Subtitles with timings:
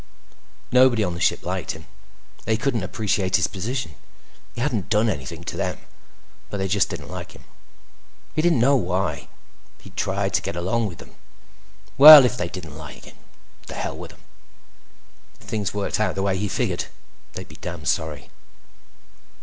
[0.71, 1.85] Nobody on the ship liked him;
[2.45, 3.93] they couldn't appreciate his position.
[4.55, 5.77] He hadn't done anything to them,
[6.49, 7.43] but they just didn't like him.
[8.33, 9.27] He didn't know why;
[9.81, 11.13] he'd tried to get along with them.
[11.99, 13.17] Well, if they didn't like him,
[13.67, 14.21] the hell with them.
[15.39, 16.85] If things worked out the way he figured,
[17.33, 18.31] they'd be damned sorry.